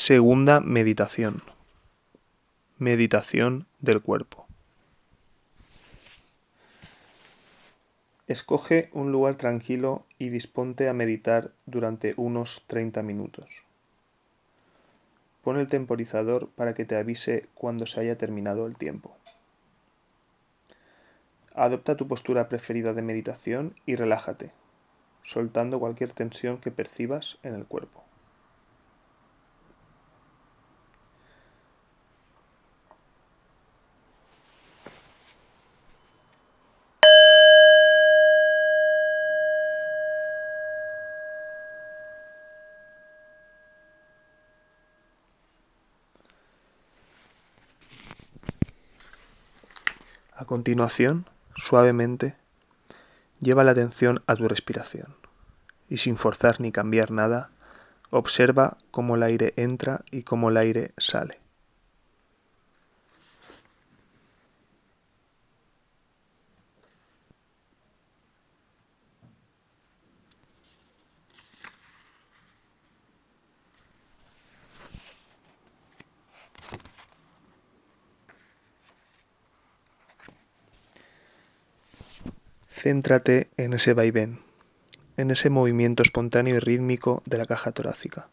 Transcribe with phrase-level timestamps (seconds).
[0.00, 1.42] Segunda meditación.
[2.78, 4.46] Meditación del cuerpo.
[8.28, 13.50] Escoge un lugar tranquilo y disponte a meditar durante unos 30 minutos.
[15.42, 19.16] Pon el temporizador para que te avise cuando se haya terminado el tiempo.
[21.56, 24.52] Adopta tu postura preferida de meditación y relájate,
[25.24, 28.07] soltando cualquier tensión que percibas en el cuerpo.
[50.48, 51.26] Continuación,
[51.56, 52.34] suavemente,
[53.38, 55.14] lleva la atención a tu respiración
[55.90, 57.50] y sin forzar ni cambiar nada,
[58.08, 61.38] observa cómo el aire entra y cómo el aire sale.
[82.80, 84.38] Céntrate en ese vaivén,
[85.16, 88.28] en ese movimiento espontáneo y rítmico de la caja torácica.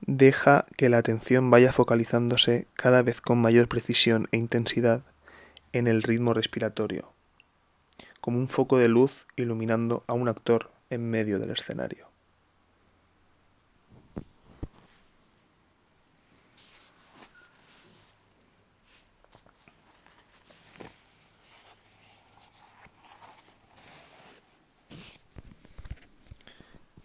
[0.00, 5.02] Deja que la atención vaya focalizándose cada vez con mayor precisión e intensidad
[5.74, 7.12] en el ritmo respiratorio,
[8.22, 12.09] como un foco de luz iluminando a un actor en medio del escenario.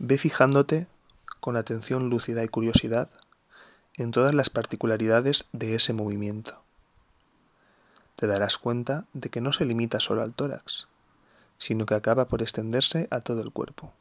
[0.08, 0.86] Ve fijándote
[1.40, 3.10] con atención lúcida y curiosidad
[3.96, 6.62] en todas las particularidades de ese movimiento.
[8.16, 10.88] Te darás cuenta de que no se limita solo al tórax,
[11.58, 13.94] sino que acaba por extenderse a todo el cuerpo,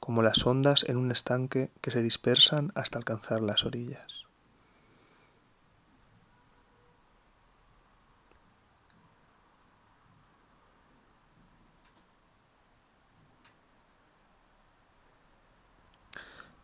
[0.00, 4.27] como las ondas en un estanque que se dispersan hasta alcanzar las orillas.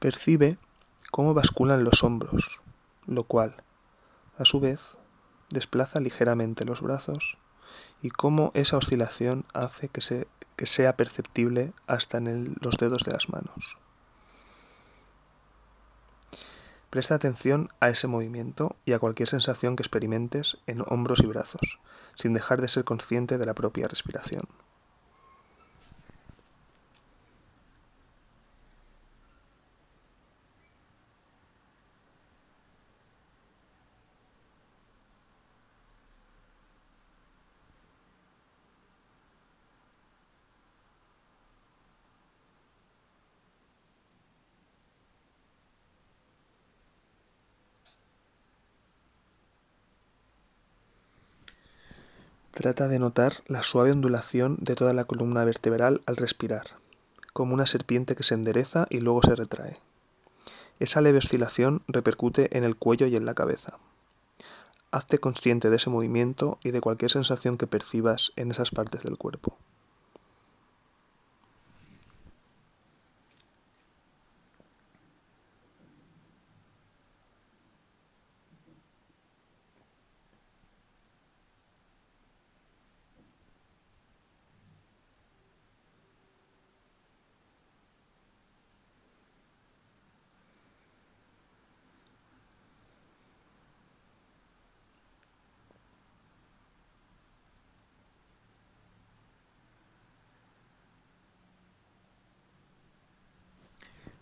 [0.05, 0.59] Percibe
[1.11, 2.61] cómo basculan los hombros,
[3.07, 3.55] lo cual,
[4.37, 4.99] a su vez,
[5.49, 7.39] desplaza ligeramente los brazos
[8.03, 13.79] y cómo esa oscilación hace que, sea perceptible hasta en los dedos de las manos.
[16.91, 21.79] Presta atención a ese movimiento y a cualquier sensación que experimentes en hombros y brazos,
[22.15, 24.49] sin dejar de ser consciente de la propia respiración.
[52.55, 56.77] Trata de notar la suave ondulación de toda la columna vertebral al respirar,
[57.33, 59.75] como una serpiente que se endereza y luego se retrae.
[60.79, 63.79] Esa leve oscilación repercute en el cuello y en la cabeza.
[64.93, 69.19] Hazte consciente de ese movimiento y de cualquier sensación que percibas en esas partes del
[69.19, 69.59] cuerpo.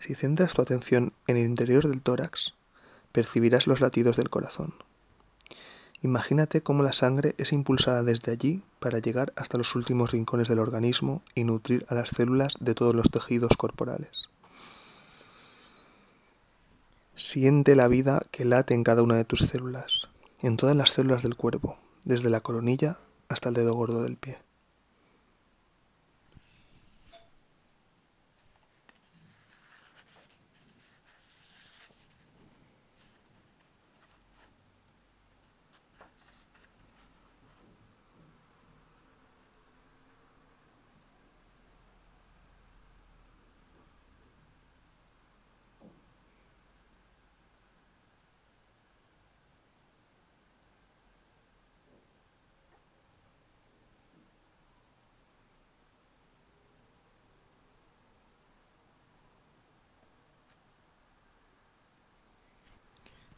[0.05, 2.55] Si centras tu atención en el interior del tórax,
[3.13, 4.73] percibirás los latidos del corazón.
[6.01, 10.59] Imagínate cómo la sangre es impulsada desde allí para llegar hasta los últimos rincones del
[10.59, 14.29] organismo y nutrir a las células de todos los tejidos corporales.
[17.15, 20.09] Siente la vida que late en cada una de tus células,
[20.41, 22.99] en todas las células del cuerpo, desde la coronilla
[23.29, 24.42] hasta el dedo gordo del pie.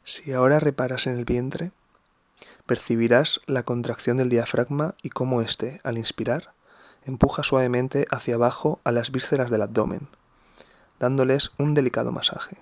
[0.06, 1.72] Si ahora reparas en el vientre,
[2.68, 6.54] percibirás la contracción del diafragma y cómo éste, al inspirar,
[7.06, 10.08] empuja suavemente hacia abajo a las vísceras del abdomen,
[11.00, 12.58] dándoles un delicado masaje.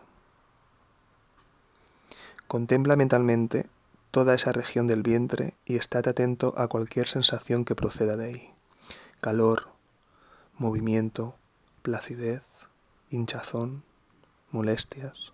[2.48, 3.68] Contempla mentalmente
[4.12, 8.54] toda esa región del vientre y estate atento a cualquier sensación que proceda de ahí.
[9.20, 9.68] Calor,
[10.58, 11.36] movimiento,
[11.82, 12.44] placidez,
[13.10, 13.84] hinchazón,
[14.52, 15.33] molestias.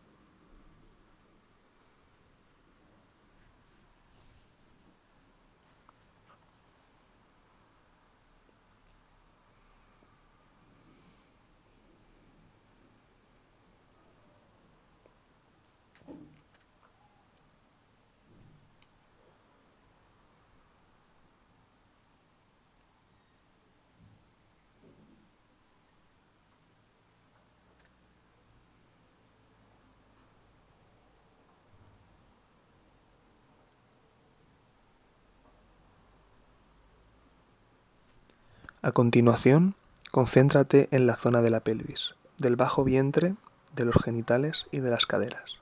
[38.90, 39.76] A continuación,
[40.10, 43.36] concéntrate en la zona de la pelvis, del bajo vientre,
[43.76, 45.60] de los genitales y de las caderas.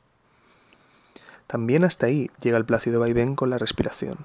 [1.45, 4.19] También hasta ahí llega el plácido vaivén con la respiración.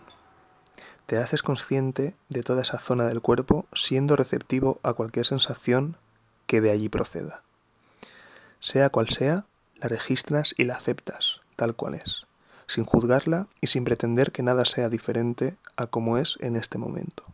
[1.07, 5.97] Te haces consciente de toda esa zona del cuerpo siendo receptivo a cualquier sensación
[6.47, 7.43] que de allí proceda.
[8.61, 9.47] Sea cual sea,
[9.81, 12.29] la registras y la aceptas tal cual es,
[12.69, 17.32] sin juzgarla y sin pretender que nada sea diferente a como es en este momento.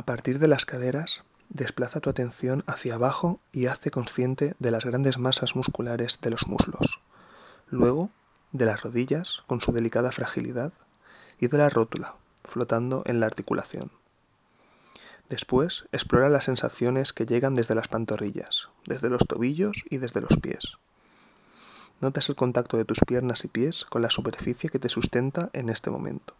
[0.00, 4.86] A partir de las caderas, desplaza tu atención hacia abajo y hazte consciente de las
[4.86, 7.02] grandes masas musculares de los muslos.
[7.68, 8.08] Luego,
[8.52, 10.72] de las rodillas, con su delicada fragilidad,
[11.38, 12.14] y de la rótula,
[12.44, 13.92] flotando en la articulación.
[15.28, 20.38] Después, explora las sensaciones que llegan desde las pantorrillas, desde los tobillos y desde los
[20.38, 20.78] pies.
[22.00, 25.68] Notas el contacto de tus piernas y pies con la superficie que te sustenta en
[25.68, 26.39] este momento.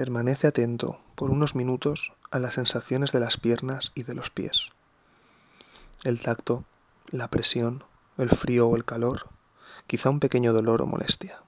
[0.00, 4.70] Permanece atento por unos minutos a las sensaciones de las piernas y de los pies.
[6.04, 6.64] El tacto,
[7.10, 7.84] la presión,
[8.16, 9.26] el frío o el calor,
[9.86, 11.42] quizá un pequeño dolor o molestia.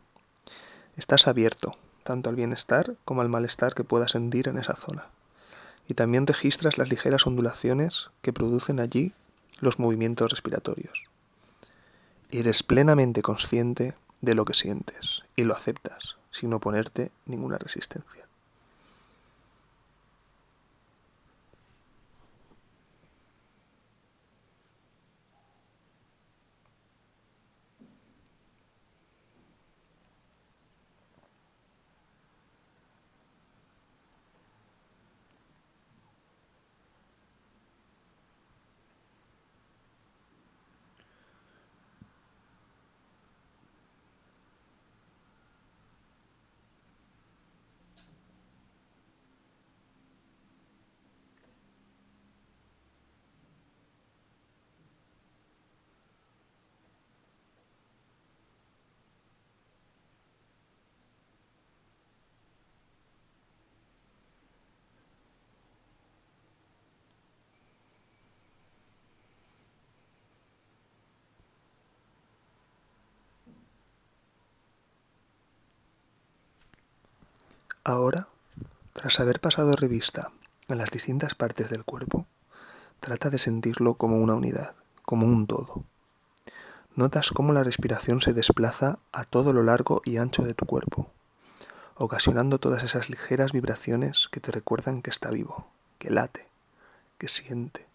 [0.98, 5.06] Estás abierto tanto al bienestar como al malestar que puedas sentir en esa zona.
[5.88, 9.14] Y también registras las ligeras ondulaciones que producen allí
[9.60, 11.08] los movimientos respiratorios.
[12.30, 18.26] Eres plenamente consciente de lo que sientes y lo aceptas sin oponerte ninguna resistencia.
[77.84, 78.28] Ahora,
[78.92, 80.30] tras haber pasado revista
[80.68, 82.26] en las distintas partes del cuerpo,
[83.00, 85.82] trata de sentirlo como una unidad, como un todo.
[86.94, 91.10] Notas cómo la respiración se desplaza a todo lo largo y ancho de tu cuerpo,
[91.96, 95.66] ocasionando todas esas ligeras vibraciones que te recuerdan que está vivo,
[95.98, 96.46] que late,
[97.18, 97.91] que siente.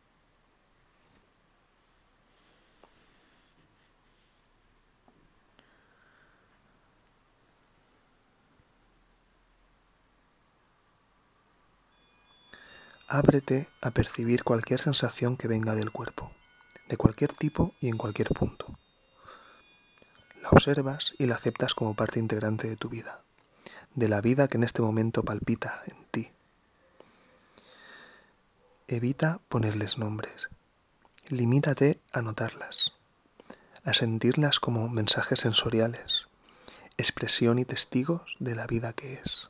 [13.09, 16.29] Ábrete a percibir cualquier sensación que venga del cuerpo,
[16.89, 18.77] de cualquier tipo y en cualquier punto.
[20.41, 23.21] La observas y la aceptas como parte integrante de tu vida,
[23.95, 26.31] de la vida que en este momento palpita en ti.
[28.89, 30.49] Evita ponerles nombres.
[31.29, 32.91] Limítate a notarlas,
[33.85, 36.27] a sentirlas como mensajes sensoriales,
[36.97, 39.49] expresión y testigos de la vida que es.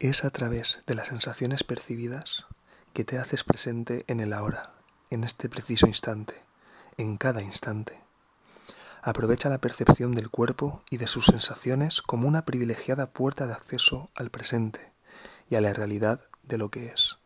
[0.00, 2.46] Es a través de las sensaciones percibidas
[2.92, 4.74] que te haces presente en el ahora,
[5.10, 6.44] en este preciso instante,
[6.96, 8.00] en cada instante.
[9.02, 14.08] Aprovecha la percepción del cuerpo y de sus sensaciones como una privilegiada puerta de acceso
[14.14, 14.92] al presente
[15.50, 17.18] y a la realidad de lo que es.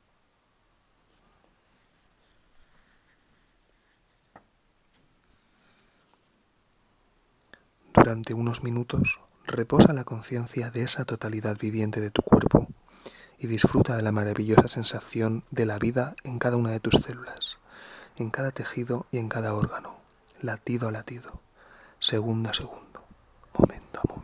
[7.92, 9.20] Durante unos minutos
[9.52, 12.68] Reposa la conciencia de esa totalidad viviente de tu cuerpo
[13.38, 17.58] y disfruta de la maravillosa sensación de la vida en cada una de tus células,
[18.16, 19.96] en cada tejido y en cada órgano,
[20.40, 21.38] latido a latido,
[21.98, 23.04] segundo a segundo,
[23.52, 24.22] momento a momento.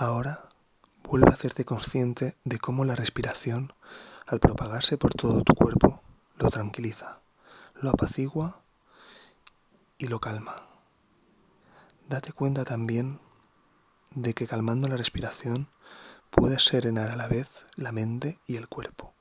[0.00, 0.48] Ahora
[1.02, 3.74] vuelve a hacerte consciente de cómo la respiración,
[4.26, 6.00] al propagarse por todo tu cuerpo,
[6.38, 7.20] lo tranquiliza,
[7.74, 8.62] lo apacigua
[9.98, 10.62] y lo calma.
[12.08, 13.20] Date cuenta también
[14.14, 15.68] de que calmando la respiración
[16.30, 19.12] puedes serenar a la vez la mente y el cuerpo.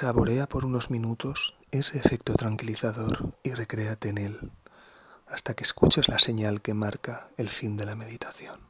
[0.00, 4.50] Saborea por unos minutos ese efecto tranquilizador y recréate en él
[5.26, 8.69] hasta que escuches la señal que marca el fin de la meditación.